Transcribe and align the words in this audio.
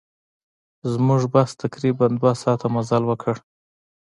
زموږ 0.93 1.21
بس 1.33 1.49
تقریباً 1.63 2.05
دوه 2.19 2.33
ساعته 2.43 2.67
مزل 2.75 3.03
وکړ. 3.07 3.35